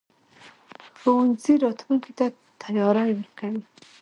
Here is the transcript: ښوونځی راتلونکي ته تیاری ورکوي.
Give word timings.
ښوونځی 0.99 1.53
راتلونکي 1.63 2.11
ته 2.17 2.25
تیاری 2.61 3.11
ورکوي. 3.15 3.61